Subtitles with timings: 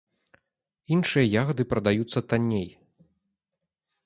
[0.95, 2.67] Іншыя ягады прадаюцца танней.